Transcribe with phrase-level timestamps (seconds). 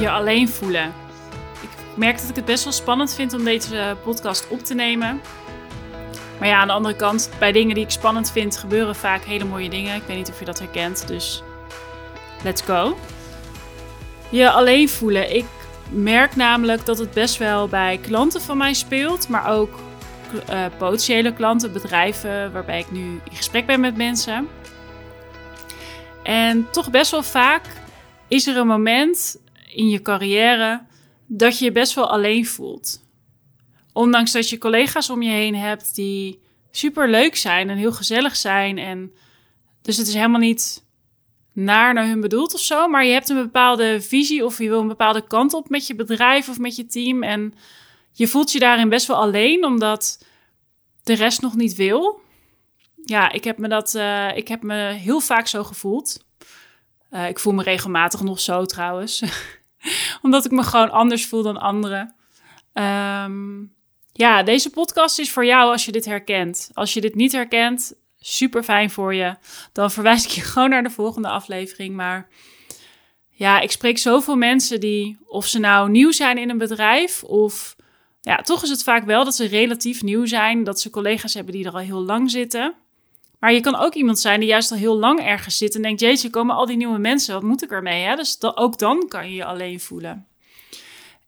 [0.00, 0.92] je alleen voelen.
[1.60, 5.20] Ik merk dat ik het best wel spannend vind om deze podcast op te nemen.
[6.38, 9.44] Maar ja, aan de andere kant, bij dingen die ik spannend vind, gebeuren vaak hele
[9.44, 9.96] mooie dingen.
[9.96, 11.42] Ik weet niet of je dat herkent, dus
[12.44, 12.98] let's go.
[14.28, 15.34] Je alleen voelen.
[15.34, 15.46] Ik
[15.90, 19.78] merk namelijk dat het best wel bij klanten van mij speelt, maar ook
[20.50, 24.48] uh, potentiële klanten, bedrijven waarbij ik nu in gesprek ben met mensen.
[26.22, 27.62] En toch best wel vaak
[28.28, 29.38] is er een moment
[29.74, 30.86] in je carrière
[31.26, 33.06] dat je je best wel alleen voelt.
[33.92, 38.36] Ondanks dat je collega's om je heen hebt die super leuk zijn en heel gezellig
[38.36, 38.78] zijn.
[38.78, 39.12] En
[39.82, 40.86] dus het is helemaal niet
[41.52, 42.88] naar naar hun bedoeld of zo.
[42.88, 45.94] Maar je hebt een bepaalde visie of je wil een bepaalde kant op met je
[45.94, 47.22] bedrijf of met je team.
[47.22, 47.54] En
[48.12, 50.24] je voelt je daarin best wel alleen, omdat
[51.02, 52.20] de rest nog niet wil.
[53.04, 53.94] Ja, ik heb me dat.
[53.94, 56.24] Uh, ik heb me heel vaak zo gevoeld.
[57.10, 59.22] Uh, ik voel me regelmatig nog zo trouwens.
[60.28, 62.14] Omdat ik me gewoon anders voel dan anderen.
[62.72, 63.74] Um,
[64.12, 66.70] ja, deze podcast is voor jou als je dit herkent.
[66.72, 69.34] Als je dit niet herkent, super fijn voor je.
[69.72, 71.96] Dan verwijs ik je gewoon naar de volgende aflevering.
[71.96, 72.28] Maar
[73.28, 77.76] ja, ik spreek zoveel mensen die, of ze nou nieuw zijn in een bedrijf, of
[78.20, 81.52] ja, toch is het vaak wel dat ze relatief nieuw zijn, dat ze collega's hebben
[81.52, 82.74] die er al heel lang zitten.
[83.38, 86.00] Maar je kan ook iemand zijn die juist al heel lang ergens zit en denkt:
[86.00, 88.02] Jeetje, komen al die nieuwe mensen, wat moet ik ermee?
[88.02, 88.16] Hè?
[88.16, 90.26] Dus ook dan kan je je alleen voelen.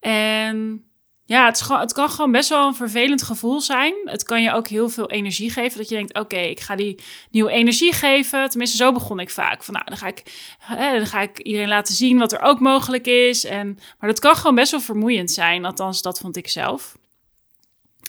[0.01, 0.85] En
[1.31, 3.95] ja, het, het kan gewoon best wel een vervelend gevoel zijn.
[4.05, 5.79] Het kan je ook heel veel energie geven.
[5.79, 6.99] Dat je denkt, oké, ik ga die
[7.31, 8.49] nieuwe energie geven.
[8.49, 9.63] Tenminste, zo begon ik vaak.
[9.63, 10.23] Van, nou, dan ga ik,
[10.59, 13.45] hè, dan ga ik iedereen laten zien wat er ook mogelijk is.
[13.45, 15.65] En, maar dat kan gewoon best wel vermoeiend zijn.
[15.65, 16.99] Althans, dat vond ik zelf.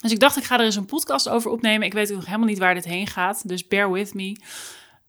[0.01, 1.87] Dus ik dacht, ik ga er eens een podcast over opnemen.
[1.87, 3.47] Ik weet nog helemaal niet waar dit heen gaat.
[3.47, 4.29] Dus bear with me.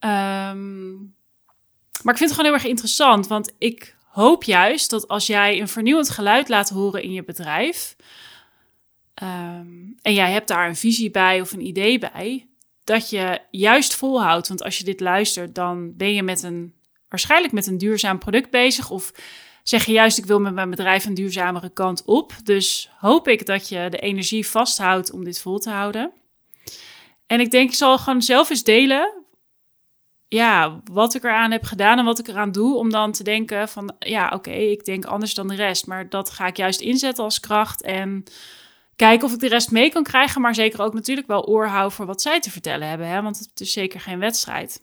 [0.01, 1.15] Um,
[2.03, 3.27] maar ik vind het gewoon heel erg interessant.
[3.27, 7.97] Want ik hoop juist dat als jij een vernieuwend geluid laat horen in je bedrijf.
[9.23, 12.47] Um, en jij hebt daar een visie bij of een idee bij.
[12.85, 14.49] Dat je juist volhoudt.
[14.49, 16.75] Want als je dit luistert, dan ben je met een,
[17.09, 18.91] waarschijnlijk met een duurzaam product bezig.
[18.91, 19.13] Of
[19.63, 22.33] zeg je juist, ik wil met mijn bedrijf een duurzamere kant op.
[22.45, 26.13] Dus hoop ik dat je de energie vasthoudt om dit vol te houden.
[27.27, 29.23] En ik denk, ik zal gewoon zelf eens delen
[30.33, 32.77] ja, wat ik eraan heb gedaan en wat ik eraan doe.
[32.77, 35.87] Om dan te denken van, ja, oké, ik denk anders dan de rest.
[35.87, 37.83] Maar dat ga ik juist inzetten als kracht.
[37.83, 38.25] En
[38.97, 40.41] kijken of ik de rest mee kan krijgen.
[40.41, 43.09] Maar zeker ook natuurlijk wel oor houden voor wat zij te vertellen hebben.
[43.09, 43.23] Hè?
[43.23, 44.81] Want het is zeker geen wedstrijd.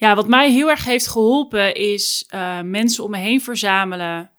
[0.00, 4.30] Ja, wat mij heel erg heeft geholpen is uh, mensen om me heen verzamelen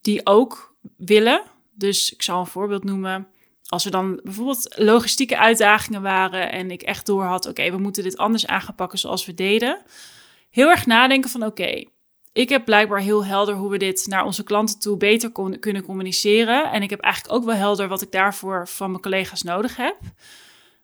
[0.00, 1.42] die ook willen.
[1.74, 3.28] Dus ik zal een voorbeeld noemen
[3.66, 8.02] als er dan bijvoorbeeld logistieke uitdagingen waren en ik echt door had, oké, we moeten
[8.02, 9.82] dit anders aanpakken zoals we deden.
[10.50, 11.84] Heel erg nadenken van, oké,
[12.32, 16.70] ik heb blijkbaar heel helder hoe we dit naar onze klanten toe beter kunnen communiceren.
[16.70, 19.96] En ik heb eigenlijk ook wel helder wat ik daarvoor van mijn collega's nodig heb.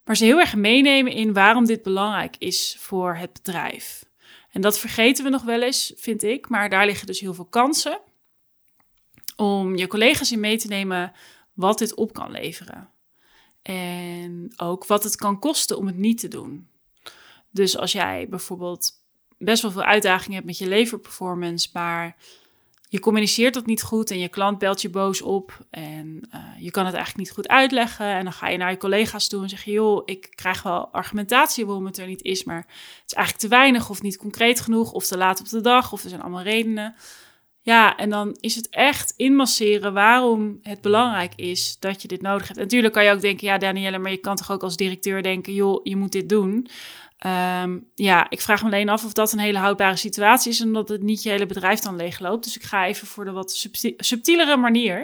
[0.04, 4.06] Maar ze heel erg meenemen in waarom dit belangrijk is voor het bedrijf.
[4.58, 6.48] En dat vergeten we nog wel eens, vind ik.
[6.48, 8.00] Maar daar liggen dus heel veel kansen
[9.36, 11.12] om je collega's in mee te nemen
[11.52, 12.90] wat dit op kan leveren.
[13.62, 16.68] En ook wat het kan kosten om het niet te doen.
[17.50, 18.90] Dus als jij bijvoorbeeld
[19.36, 22.16] best wel veel uitdagingen hebt met je leverperformance, maar
[22.88, 26.70] je communiceert dat niet goed en je klant belt je boos op en uh, je
[26.70, 28.06] kan het eigenlijk niet goed uitleggen.
[28.06, 30.88] En dan ga je naar je collega's toe en zeg je, joh, ik krijg wel
[30.88, 34.60] argumentatie waarom het er niet is, maar het is eigenlijk te weinig of niet concreet
[34.60, 36.94] genoeg of te laat op de dag of er zijn allemaal redenen.
[37.60, 42.46] Ja, en dan is het echt inmasseren waarom het belangrijk is dat je dit nodig
[42.46, 42.60] hebt.
[42.60, 45.54] natuurlijk kan je ook denken, ja Danielle, maar je kan toch ook als directeur denken,
[45.54, 46.68] joh, je moet dit doen.
[47.26, 50.72] Um, ja, ik vraag me alleen af of dat een hele houdbare situatie is en
[50.72, 52.44] dat het niet je hele bedrijf dan leegloopt.
[52.44, 54.98] Dus ik ga even voor de wat subtielere manier.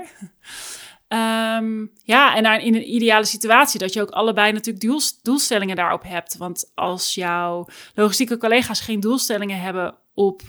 [1.09, 6.37] Um, ja, en in een ideale situatie dat je ook allebei natuurlijk doelstellingen daarop hebt.
[6.37, 10.43] Want als jouw logistieke collega's geen doelstellingen hebben op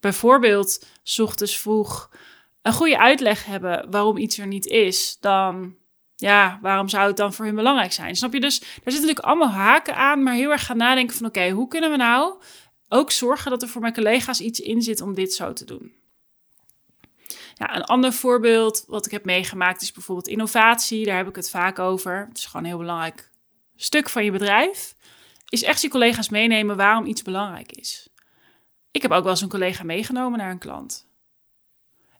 [0.00, 2.10] bijvoorbeeld s ochtends vroeg
[2.62, 5.76] een goede uitleg hebben waarom iets er niet is, dan
[6.22, 8.16] ja, waarom zou het dan voor hun belangrijk zijn?
[8.16, 8.40] Snap je?
[8.40, 11.68] Dus daar zitten natuurlijk allemaal haken aan, maar heel erg gaan nadenken van oké, hoe
[11.68, 12.34] kunnen we nou
[12.88, 15.92] ook zorgen dat er voor mijn collega's iets in zit om dit zo te doen?
[17.54, 21.04] Ja, een ander voorbeeld wat ik heb meegemaakt is bijvoorbeeld innovatie.
[21.04, 22.26] Daar heb ik het vaak over.
[22.28, 23.30] Het is gewoon een heel belangrijk
[23.76, 24.94] stuk van je bedrijf.
[25.48, 28.08] Is echt je collega's meenemen waarom iets belangrijk is.
[28.90, 31.06] Ik heb ook wel eens een collega meegenomen naar een klant.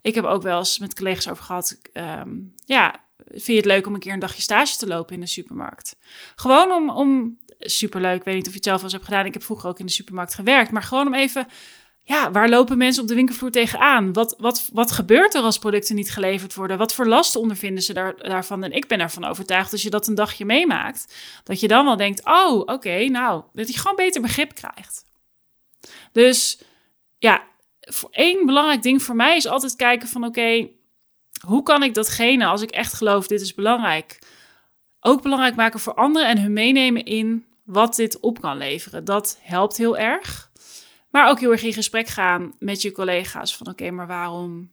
[0.00, 1.78] Ik heb ook wel eens met collega's over gehad.
[1.92, 5.20] Um, ja, vind je het leuk om een keer een dagje stage te lopen in
[5.20, 5.96] de supermarkt?
[6.34, 9.26] Gewoon om, om superleuk, ik weet niet of je het zelf al eens hebt gedaan.
[9.26, 10.70] Ik heb vroeger ook in de supermarkt gewerkt.
[10.70, 11.46] Maar gewoon om even
[12.04, 14.12] ja, waar lopen mensen op de winkelvloer tegenaan?
[14.12, 16.78] Wat, wat, wat gebeurt er als producten niet geleverd worden?
[16.78, 18.64] Wat voor lasten ondervinden ze daar, daarvan?
[18.64, 21.14] En ik ben ervan overtuigd, als je dat een dagje meemaakt,
[21.44, 25.04] dat je dan wel denkt: oh, oké, nou, dat je gewoon beter begrip krijgt.
[26.12, 26.62] Dus
[27.18, 27.42] ja,
[28.10, 30.68] één belangrijk ding voor mij is altijd kijken van oké,
[31.46, 34.18] hoe kan ik datgene, als ik echt geloof, dit is belangrijk,
[35.00, 39.04] ook belangrijk maken voor anderen en hun meenemen in wat dit op kan leveren.
[39.04, 40.50] Dat helpt heel erg.
[41.10, 44.70] Maar ook heel erg in gesprek gaan met je collega's van oké, maar waarom,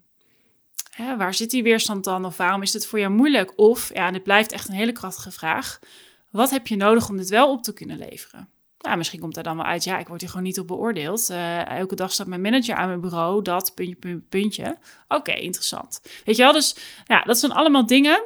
[0.92, 2.26] hè, waar zit die weerstand dan?
[2.26, 3.54] Of waarom is het voor jou moeilijk?
[3.56, 5.80] Of, ja, dit blijft echt een hele krachtige vraag,
[6.30, 8.50] wat heb je nodig om dit wel op te kunnen leveren?
[8.80, 11.30] Nou, misschien komt er dan wel uit, ja, ik word hier gewoon niet op beoordeeld.
[11.32, 14.78] Uh, elke dag staat mijn manager aan mijn bureau, dat, puntje, puntje, puntje.
[15.08, 16.02] Oké, interessant.
[16.26, 18.24] Weet je wel, dus ja, dat zijn allemaal dingen.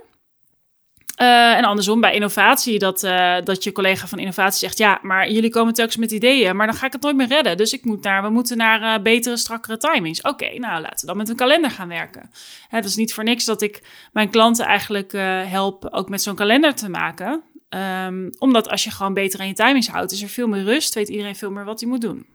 [1.21, 5.31] Uh, en andersom bij innovatie, dat, uh, dat je collega van innovatie zegt: Ja, maar
[5.31, 7.57] jullie komen telkens met ideeën, maar dan ga ik het nooit meer redden.
[7.57, 10.21] Dus ik moet naar, we moeten naar betere, strakkere timings.
[10.21, 12.31] Oké, nou laten we dan met een kalender gaan werken.
[12.67, 15.11] Het is niet voor niks dat ik mijn klanten eigenlijk
[15.47, 17.43] help ook met zo'n kalender te maken.
[17.75, 20.93] Um, omdat als je gewoon beter aan je timings houdt, is er veel meer rust,
[20.93, 22.25] weet iedereen veel meer wat hij moet doen.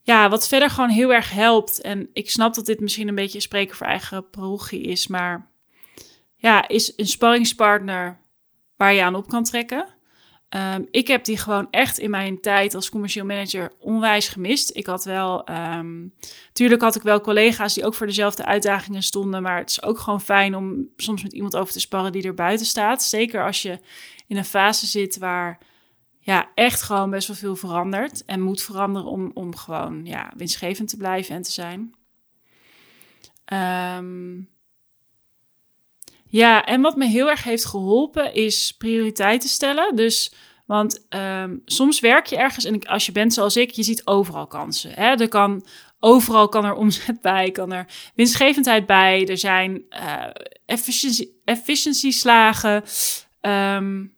[0.00, 3.40] Ja, wat verder gewoon heel erg helpt, en ik snap dat dit misschien een beetje
[3.40, 5.50] spreken voor eigen parochie is, maar
[6.36, 8.20] ja, is een sparringspartner
[8.76, 9.86] waar je aan op kan trekken.
[10.56, 14.76] Um, ik heb die gewoon echt in mijn tijd als commercieel manager onwijs gemist.
[14.76, 16.14] Ik had wel, um,
[16.52, 19.98] tuurlijk had ik wel collega's die ook voor dezelfde uitdagingen stonden, maar het is ook
[19.98, 23.02] gewoon fijn om soms met iemand over te sparren die er buiten staat.
[23.02, 23.78] Zeker als je
[24.26, 25.58] in een fase zit waar
[26.18, 30.88] ja, echt gewoon best wel veel verandert en moet veranderen om, om gewoon ja, winstgevend
[30.88, 31.94] te blijven en te zijn.
[33.52, 34.48] Um,
[36.32, 39.96] ja, en wat me heel erg heeft geholpen is prioriteiten stellen.
[39.96, 40.34] Dus,
[40.66, 44.46] want um, soms werk je ergens en als je bent zoals ik, je ziet overal
[44.46, 44.92] kansen.
[44.92, 45.14] Hè?
[45.14, 45.66] Er kan,
[46.00, 49.26] overal kan er omzet bij, kan er winstgevendheid bij.
[49.26, 50.26] Er zijn uh,
[51.44, 52.82] efficiency, slagen.
[53.40, 54.16] Um,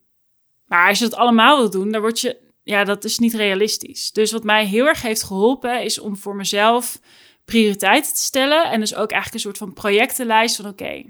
[0.64, 4.12] maar als je dat allemaal wil doen, dan word je, ja, dat is niet realistisch.
[4.12, 7.00] Dus wat mij heel erg heeft geholpen is om voor mezelf
[7.44, 8.70] prioriteiten te stellen.
[8.70, 11.04] En dus ook eigenlijk een soort van projectenlijst van oké.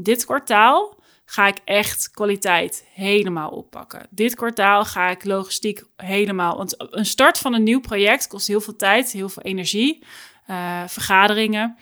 [0.00, 4.06] Dit kwartaal ga ik echt kwaliteit helemaal oppakken.
[4.10, 6.56] Dit kwartaal ga ik logistiek helemaal.
[6.56, 10.04] Want een start van een nieuw project kost heel veel tijd, heel veel energie,
[10.50, 11.76] uh, vergaderingen.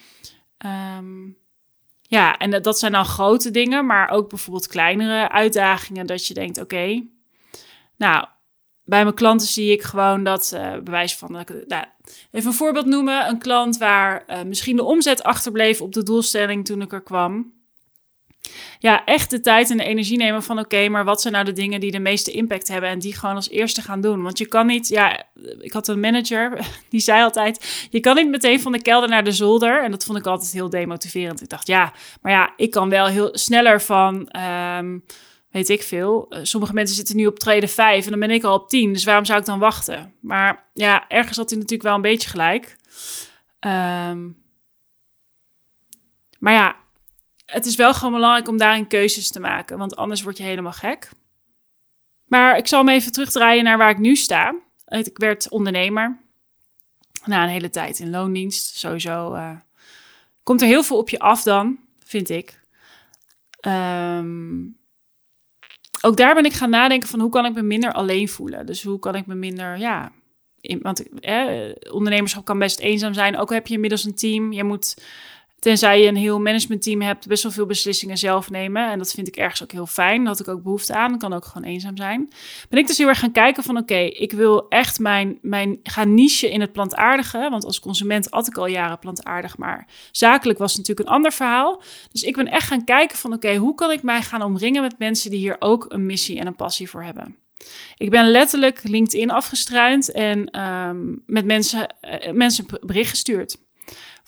[0.99, 1.37] Um,
[2.03, 6.07] ja, en dat zijn dan grote dingen, maar ook bijvoorbeeld kleinere uitdagingen.
[6.07, 7.07] Dat je denkt: oké,
[7.97, 8.27] nou,
[8.85, 11.33] bij mijn klanten zie ik gewoon dat, uh, bewijs van,
[11.67, 11.85] nou,
[12.31, 13.29] even een voorbeeld noemen.
[13.29, 17.55] Een klant waar uh, misschien de omzet achterbleef op de doelstelling toen ik er kwam
[18.79, 21.53] ja, echt de tijd en de energie nemen van oké, maar wat zijn nou de
[21.53, 24.23] dingen die de meeste impact hebben en die gewoon als eerste gaan doen.
[24.23, 25.23] Want je kan niet, ja,
[25.61, 26.59] ik had een manager
[26.89, 29.85] die zei altijd, je kan niet meteen van de kelder naar de zolder.
[29.85, 31.43] En dat vond ik altijd heel demotiverend.
[31.43, 34.29] Ik dacht, ja, maar ja, ik kan wel heel sneller van,
[34.79, 35.05] um,
[35.51, 36.27] weet ik veel.
[36.29, 38.93] Eh, sommige mensen zitten nu op treden 5 en dan ben ik al op 10.
[38.93, 40.15] Dus waarom zou ik dan wachten?
[40.21, 42.77] Maar ja, ergens had hij natuurlijk wel een beetje gelijk.
[43.61, 44.45] Um,
[46.39, 46.77] maar ja,
[47.47, 50.73] het is wel gewoon belangrijk om daarin keuzes te maken, want anders word je helemaal
[50.73, 51.11] gek.
[52.25, 54.55] Maar ik zal me even terugdraaien naar waar ik nu sta.
[54.87, 56.19] Ik werd ondernemer.
[57.25, 58.77] Na een hele tijd in loondienst.
[58.77, 59.57] Sowieso uh,
[60.43, 62.61] komt er heel veel op je af dan, vind ik.
[63.67, 64.77] Um,
[66.01, 68.67] ook daar ben ik gaan nadenken van hoe kan ik me minder alleen voelen.
[68.67, 70.13] Dus hoe kan ik me minder, ja...
[70.81, 73.37] Want eh, ondernemerschap kan best eenzaam zijn.
[73.37, 74.53] Ook heb je inmiddels een team.
[74.53, 74.97] Je moet
[75.59, 78.91] Tenzij je een heel managementteam hebt, best wel veel beslissingen zelf nemen.
[78.91, 80.25] En dat vind ik ergens ook heel fijn.
[80.25, 81.11] Dat ik ook behoefte aan.
[81.11, 82.29] Dat kan ook gewoon eenzaam zijn.
[82.69, 86.15] Ben ik dus heel erg gaan kijken van oké, ik wil echt mijn, mijn gaan
[86.15, 87.49] niche in het plantaardige.
[87.51, 89.59] Want als consument had ik al jaren plantaardig.
[89.59, 91.83] Maar zakelijk was het natuurlijk een ander verhaal.
[92.13, 94.99] Dus ik ben echt gaan kijken van oké, hoe kan ik mij gaan omringen met
[94.99, 97.37] mensen die hier ook een missie en een passie voor hebben.
[97.97, 103.57] Ik ben letterlijk LinkedIn afgestruind en um, met mensen, uh, mensen bericht gestuurd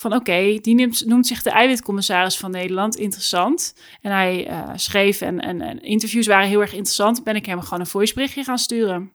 [0.00, 2.96] van oké, die noemt, noemt, zich de eiwitcommissaris van Nederland.
[2.96, 3.74] Interessant.
[4.00, 7.24] En hij uh, schreef en, en, interviews waren heel erg interessant.
[7.24, 9.12] Ben ik hem gewoon een voiceberichtje gaan sturen.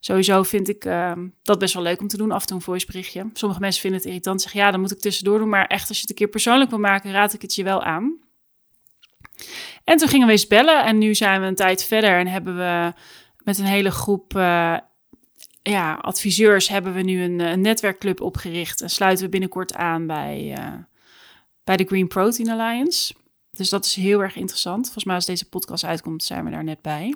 [0.00, 1.12] Sowieso vind ik uh,
[1.42, 3.30] dat best wel leuk om te doen, af en toe een voiceberichtje.
[3.32, 5.48] Sommige mensen vinden het irritant, zeggen ja, dan moet ik tussendoor doen.
[5.48, 7.82] Maar echt, als je het een keer persoonlijk wil maken, raad ik het je wel
[7.82, 8.18] aan.
[9.84, 12.56] En toen gingen we eens bellen en nu zijn we een tijd verder en hebben
[12.56, 12.92] we
[13.44, 14.76] met een hele groep uh,
[15.70, 20.54] ja, adviseurs hebben we nu een, een, netwerkclub opgericht en sluiten we binnenkort aan bij,
[20.58, 20.74] uh,
[21.64, 23.14] bij de Green Protein Alliance.
[23.50, 24.84] Dus dat is heel erg interessant.
[24.84, 27.14] Volgens mij als deze podcast uitkomt, zijn we daar net bij.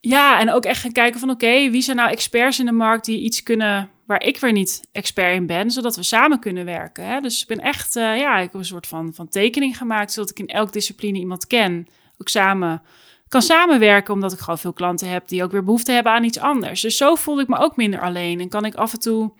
[0.00, 3.04] ja, en ook echt gaan kijken van oké, wie zijn nou experts in de markt
[3.04, 7.06] die iets kunnen waar ik weer niet expert in ben, zodat we samen kunnen werken.
[7.06, 7.20] Hè?
[7.20, 10.30] Dus ik ben echt, uh, ja, ik heb een soort van, van tekening gemaakt, zodat
[10.30, 11.86] ik in elk discipline iemand ken,
[12.18, 12.82] ook samen
[13.30, 16.38] kan samenwerken, omdat ik gewoon veel klanten heb die ook weer behoefte hebben aan iets
[16.38, 16.80] anders.
[16.80, 19.32] Dus zo voelde ik me ook minder alleen en kan ik af en toe.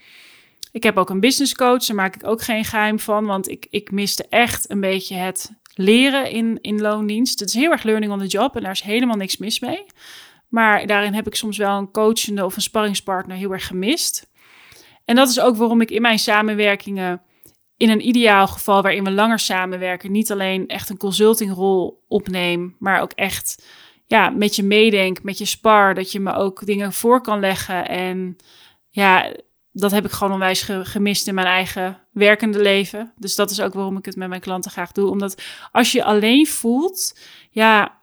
[0.72, 3.66] Ik heb ook een business coach, daar maak ik ook geen geheim van, want ik,
[3.70, 7.40] ik miste echt een beetje het leren in, in loondienst.
[7.40, 9.86] Het is heel erg learning on the job en daar is helemaal niks mis mee.
[10.48, 14.30] Maar daarin heb ik soms wel een coachende of een sparringspartner heel erg gemist.
[15.04, 17.22] En dat is ook waarom ik in mijn samenwerkingen,
[17.80, 23.00] in een ideaal geval waarin we langer samenwerken, niet alleen echt een consultingrol opneem, maar
[23.00, 23.64] ook echt
[24.06, 27.88] ja, met je meedenk, met je spar, dat je me ook dingen voor kan leggen.
[27.88, 28.36] En
[28.90, 29.32] ja,
[29.72, 33.12] dat heb ik gewoon onwijs gemist in mijn eigen werkende leven.
[33.16, 35.10] Dus dat is ook waarom ik het met mijn klanten graag doe.
[35.10, 37.18] Omdat als je alleen voelt,
[37.50, 37.99] ja,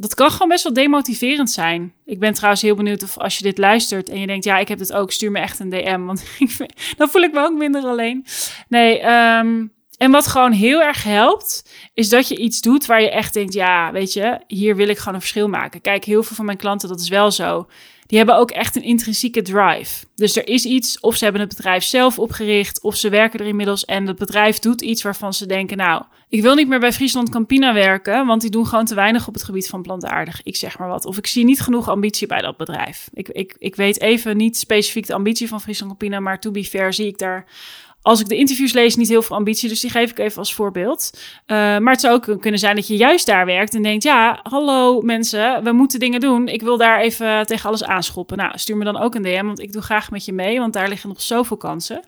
[0.00, 1.92] dat kan gewoon best wel demotiverend zijn.
[2.04, 4.68] Ik ben trouwens heel benieuwd of als je dit luistert en je denkt, ja, ik
[4.68, 6.24] heb dit ook, stuur me echt een DM, want
[6.96, 8.26] dan voel ik me ook minder alleen.
[8.68, 13.10] Nee, ehm, en wat gewoon heel erg helpt, is dat je iets doet waar je
[13.10, 15.80] echt denkt, ja, weet je, hier wil ik gewoon een verschil maken.
[15.80, 17.66] Kijk, heel veel van mijn klanten, dat is wel zo.
[18.08, 20.06] Die hebben ook echt een intrinsieke drive.
[20.14, 23.46] Dus er is iets, of ze hebben het bedrijf zelf opgericht, of ze werken er
[23.46, 26.92] inmiddels en het bedrijf doet iets waarvan ze denken, nou, ik wil niet meer bij
[26.92, 30.42] Friesland Campina werken, want die doen gewoon te weinig op het gebied van plantaardig.
[30.42, 31.04] Ik zeg maar wat.
[31.04, 33.08] Of ik zie niet genoeg ambitie bij dat bedrijf.
[33.12, 36.64] Ik, ik, ik weet even niet specifiek de ambitie van Friesland Campina, maar to be
[36.64, 37.46] fair zie ik daar
[38.08, 39.68] als ik de interviews lees, niet heel veel ambitie.
[39.68, 41.10] Dus die geef ik even als voorbeeld.
[41.14, 44.40] Uh, maar het zou ook kunnen zijn dat je juist daar werkt en denkt: ja,
[44.42, 46.48] hallo mensen, we moeten dingen doen.
[46.48, 48.36] Ik wil daar even tegen alles aanschoppen.
[48.36, 50.72] Nou, stuur me dan ook een DM, want ik doe graag met je mee, want
[50.72, 52.00] daar liggen nog zoveel kansen.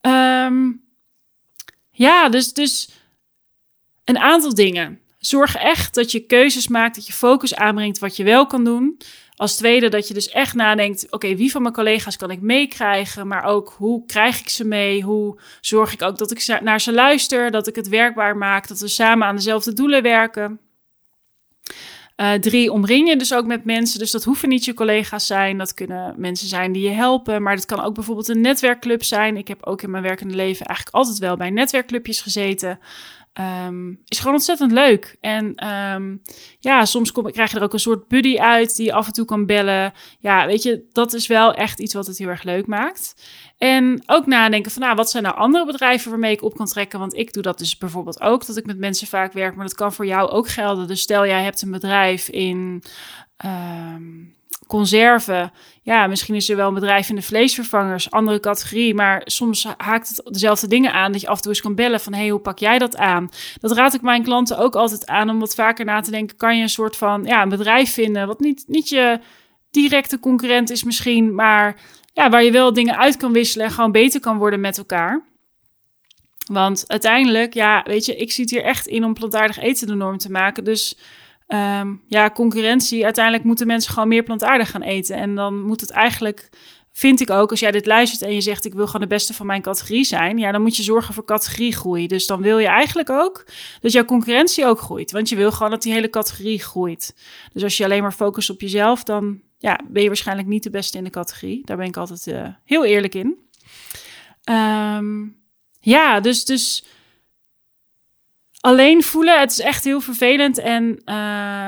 [0.00, 0.82] Um,
[1.90, 2.90] ja, dus, dus
[4.04, 5.00] een aantal dingen.
[5.18, 8.98] Zorg echt dat je keuzes maakt, dat je focus aanbrengt wat je wel kan doen.
[9.38, 13.26] Als tweede dat je dus echt nadenkt, oké, wie van mijn collega's kan ik meekrijgen,
[13.26, 15.02] maar ook hoe krijg ik ze mee?
[15.02, 18.80] Hoe zorg ik ook dat ik naar ze luister, dat ik het werkbaar maak, dat
[18.80, 20.60] we samen aan dezelfde doelen werken.
[22.20, 23.98] Uh, drie, omring je dus ook met mensen.
[23.98, 25.58] Dus dat hoeven niet je collega's zijn.
[25.58, 27.42] Dat kunnen mensen zijn die je helpen.
[27.42, 29.36] Maar dat kan ook bijvoorbeeld een netwerkclub zijn.
[29.36, 32.78] Ik heb ook in mijn werkende leven eigenlijk altijd wel bij netwerkclubjes gezeten.
[33.40, 35.16] Um, is gewoon ontzettend leuk.
[35.20, 36.22] En um,
[36.58, 39.24] ja, soms kom, krijg je er ook een soort buddy uit die af en toe
[39.24, 39.92] kan bellen.
[40.18, 43.14] Ja, weet je, dat is wel echt iets wat het heel erg leuk maakt.
[43.58, 46.98] En ook nadenken van, nou, wat zijn nou andere bedrijven waarmee ik op kan trekken?
[46.98, 49.54] Want ik doe dat dus bijvoorbeeld ook, dat ik met mensen vaak werk.
[49.54, 50.86] Maar dat kan voor jou ook gelden.
[50.86, 52.82] Dus stel, jij hebt een bedrijf in...
[53.44, 54.36] Um,
[54.66, 55.52] conserven.
[55.82, 58.94] Ja, misschien is er wel een bedrijf in de vleesvervangers, andere categorie.
[58.94, 62.00] Maar soms haakt het dezelfde dingen aan dat je af en toe eens kan bellen
[62.00, 62.14] van...
[62.14, 63.28] hey, hoe pak jij dat aan?
[63.60, 66.36] Dat raad ik mijn klanten ook altijd aan om wat vaker na te denken.
[66.36, 69.20] Kan je een soort van ja, een bedrijf vinden wat niet, niet je
[69.70, 71.34] directe concurrent is misschien...
[71.34, 71.76] maar
[72.12, 75.24] ja, waar je wel dingen uit kan wisselen en gewoon beter kan worden met elkaar.
[76.46, 80.18] Want uiteindelijk, ja, weet je, ik zit hier echt in om plantaardig eten de norm
[80.18, 80.64] te maken.
[80.64, 80.98] Dus
[81.48, 83.04] um, ja, concurrentie.
[83.04, 85.16] Uiteindelijk moeten mensen gewoon meer plantaardig gaan eten.
[85.16, 86.48] En dan moet het eigenlijk,
[86.92, 89.34] vind ik ook, als jij dit luistert en je zegt ik wil gewoon de beste
[89.34, 92.06] van mijn categorie zijn, ja, dan moet je zorgen voor categoriegroei.
[92.06, 93.46] Dus dan wil je eigenlijk ook
[93.80, 95.10] dat jouw concurrentie ook groeit.
[95.10, 97.14] Want je wil gewoon dat die hele categorie groeit.
[97.52, 100.70] Dus als je alleen maar focust op jezelf, dan ja, ben je waarschijnlijk niet de
[100.70, 101.62] beste in de categorie.
[101.64, 103.36] Daar ben ik altijd uh, heel eerlijk in.
[104.50, 105.36] Um,
[105.80, 106.84] ja, dus, dus
[108.60, 109.40] alleen voelen.
[109.40, 110.58] Het is echt heel vervelend.
[110.58, 111.14] En, uh,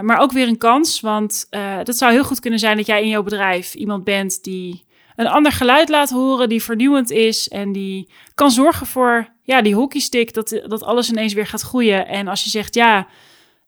[0.01, 1.01] maar ook weer een kans.
[1.01, 4.45] Want uh, dat zou heel goed kunnen zijn dat jij in jouw bedrijf iemand bent
[4.45, 4.85] die
[5.17, 9.75] een ander geluid laat horen, die vernieuwend is en die kan zorgen voor ja, die
[9.75, 12.07] hockeystick, dat, dat alles ineens weer gaat groeien.
[12.07, 13.07] En als je zegt, ja,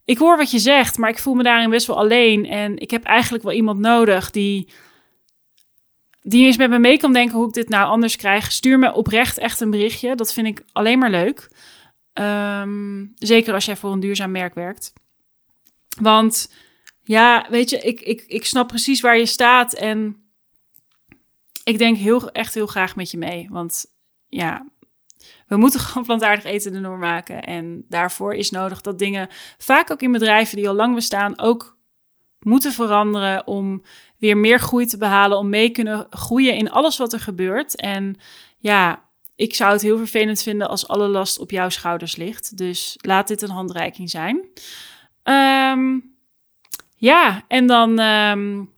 [0.05, 2.47] ik hoor wat je zegt, maar ik voel me daarin best wel alleen.
[2.47, 4.69] En ik heb eigenlijk wel iemand nodig die,
[6.23, 8.53] die eens met me mee kan denken hoe ik dit nou anders krijg.
[8.53, 10.15] Stuur me oprecht echt een berichtje.
[10.15, 11.49] Dat vind ik alleen maar leuk.
[12.15, 14.93] Um, zeker als jij voor een duurzaam merk werkt.
[16.01, 16.55] Want
[17.03, 19.75] ja, weet je, ik, ik, ik snap precies waar je staat.
[19.75, 20.17] En
[21.65, 23.49] ik denk heel, echt heel graag met je mee.
[23.51, 23.85] Want
[24.29, 24.67] ja,
[25.47, 27.43] we moeten gewoon plantaardig eten de norm maken.
[27.43, 29.29] En daarvoor is nodig dat dingen,
[29.59, 31.77] vaak ook in bedrijven die al lang bestaan, ook
[32.39, 33.83] moeten veranderen om
[34.19, 37.77] weer meer groei te behalen, om mee kunnen groeien in alles wat er gebeurt.
[37.77, 38.17] En
[38.59, 39.11] ja,
[39.43, 42.57] ik zou het heel vervelend vinden als alle last op jouw schouders ligt.
[42.57, 44.49] Dus laat dit een handreiking zijn.
[45.25, 46.15] Um,
[46.97, 48.71] ja, en dan, um,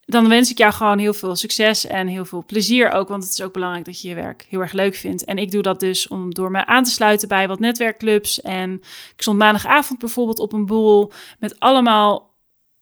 [0.00, 3.08] dan wens ik jou gewoon heel veel succes en heel veel plezier ook.
[3.08, 5.24] Want het is ook belangrijk dat je je werk heel erg leuk vindt.
[5.24, 8.40] En ik doe dat dus om door me aan te sluiten bij wat netwerkclubs.
[8.40, 8.72] En
[9.14, 12.29] ik stond maandagavond bijvoorbeeld op een boel met allemaal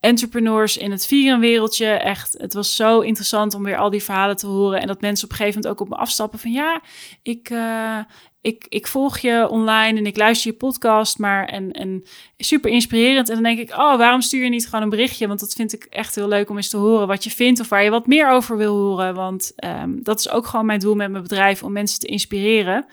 [0.01, 1.87] entrepreneurs in het wereldje.
[1.87, 4.81] Echt, het was zo interessant om weer al die verhalen te horen.
[4.81, 6.83] En dat mensen op een gegeven moment ook op me afstappen van ja,
[7.23, 7.99] ik, uh,
[8.41, 12.03] ik, ik volg je online en ik luister je podcast, maar en, en
[12.37, 13.29] super inspirerend.
[13.29, 15.29] En dan denk ik, oh, waarom stuur je niet gewoon een berichtje?
[15.29, 17.69] Want dat vind ik echt heel leuk om eens te horen wat je vindt of
[17.69, 19.15] waar je wat meer over wil horen.
[19.15, 22.87] Want um, dat is ook gewoon mijn doel met mijn bedrijf, om mensen te inspireren.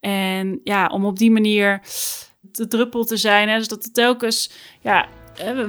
[0.00, 1.80] En ja, om op die manier
[2.40, 3.48] de druppel te zijn.
[3.48, 4.50] Hè, dus dat het telkens
[4.80, 5.08] ja,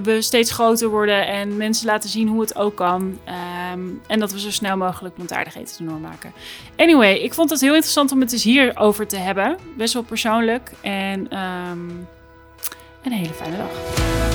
[0.03, 3.19] we steeds groter worden en mensen laten zien hoe het ook kan.
[3.25, 6.33] Ehm, en dat we zo snel mogelijk plantaardig eten de norm maken.
[6.75, 9.57] Anyway, ik vond het heel interessant om het eens hierover te hebben.
[9.77, 10.71] Best wel persoonlijk.
[10.81, 12.07] En um,
[13.03, 14.30] een hele fijne dag.